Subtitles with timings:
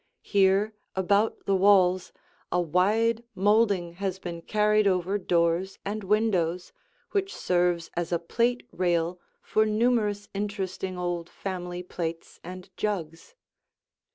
[0.23, 2.11] Here, about the walls,
[2.51, 6.73] a wide molding has been carried over doors and windows,
[7.11, 13.35] which serves as a plate rail for numerous interesting old family plates and jugs.